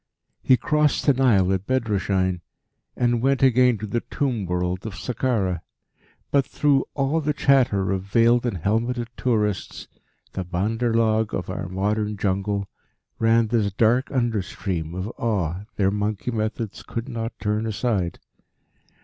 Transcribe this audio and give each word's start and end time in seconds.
He 0.41 0.57
crossed 0.57 1.05
the 1.05 1.13
Nile 1.13 1.53
at 1.53 1.67
Bedrashein, 1.67 2.41
and 2.95 3.21
went 3.21 3.43
again 3.43 3.77
to 3.77 3.85
the 3.85 3.99
Tomb 4.01 4.47
World 4.47 4.83
of 4.83 4.95
Sakkara; 4.95 5.61
but 6.31 6.43
through 6.43 6.85
all 6.95 7.21
the 7.21 7.35
chatter 7.35 7.91
of 7.91 8.01
veiled 8.01 8.47
and 8.47 8.57
helmeted 8.57 9.09
tourists, 9.15 9.87
the 10.33 10.43
bandar 10.43 10.91
log 10.91 11.35
of 11.35 11.51
our 11.51 11.69
modern 11.69 12.17
Jungle, 12.17 12.67
ran 13.19 13.49
this 13.49 13.71
dark 13.71 14.09
under 14.09 14.41
stream 14.41 14.95
of 14.95 15.07
awe 15.19 15.65
their 15.75 15.91
monkey 15.91 16.31
methods 16.31 16.81
could 16.81 17.07
not 17.07 17.37
turn 17.39 17.67
aside. 17.67 18.17